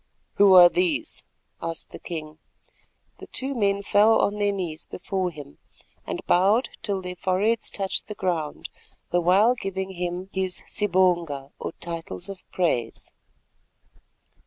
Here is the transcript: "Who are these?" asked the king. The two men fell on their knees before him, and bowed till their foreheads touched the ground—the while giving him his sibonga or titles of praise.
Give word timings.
"Who 0.37 0.55
are 0.55 0.67
these?" 0.67 1.23
asked 1.61 1.91
the 1.91 1.99
king. 1.99 2.39
The 3.19 3.27
two 3.27 3.53
men 3.53 3.83
fell 3.83 4.19
on 4.19 4.39
their 4.39 4.51
knees 4.51 4.87
before 4.87 5.29
him, 5.29 5.59
and 6.07 6.25
bowed 6.25 6.69
till 6.81 7.03
their 7.03 7.15
foreheads 7.15 7.69
touched 7.69 8.07
the 8.07 8.15
ground—the 8.15 9.21
while 9.21 9.53
giving 9.53 9.91
him 9.91 10.31
his 10.33 10.63
sibonga 10.65 11.51
or 11.59 11.73
titles 11.73 12.29
of 12.29 12.41
praise. 12.51 13.11